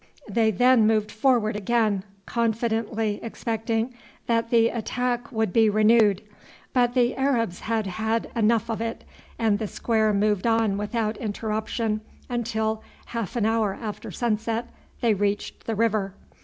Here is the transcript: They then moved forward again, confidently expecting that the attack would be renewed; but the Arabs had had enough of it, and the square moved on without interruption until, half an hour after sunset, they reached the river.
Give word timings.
They 0.27 0.49
then 0.49 0.87
moved 0.87 1.11
forward 1.11 1.55
again, 1.55 2.03
confidently 2.25 3.19
expecting 3.21 3.93
that 4.25 4.49
the 4.49 4.69
attack 4.69 5.31
would 5.31 5.53
be 5.53 5.69
renewed; 5.69 6.23
but 6.73 6.95
the 6.95 7.15
Arabs 7.15 7.59
had 7.59 7.85
had 7.85 8.31
enough 8.35 8.67
of 8.71 8.81
it, 8.81 9.03
and 9.37 9.59
the 9.59 9.67
square 9.67 10.11
moved 10.11 10.47
on 10.47 10.75
without 10.79 11.17
interruption 11.17 12.01
until, 12.29 12.81
half 13.05 13.35
an 13.35 13.45
hour 13.45 13.77
after 13.79 14.09
sunset, 14.09 14.69
they 15.01 15.13
reached 15.13 15.67
the 15.67 15.75
river. 15.75 16.15